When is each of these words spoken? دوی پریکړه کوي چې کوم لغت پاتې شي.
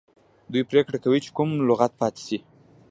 دوی 0.51 0.63
پریکړه 0.69 0.97
کوي 1.03 1.19
چې 1.25 1.29
کوم 1.37 1.49
لغت 1.69 1.91
پاتې 2.01 2.21
شي. 2.27 2.37